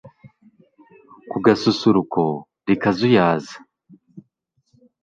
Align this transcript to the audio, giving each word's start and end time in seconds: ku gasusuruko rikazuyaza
ku 1.29 1.35
gasusuruko 1.45 2.21
rikazuyaza 2.67 3.55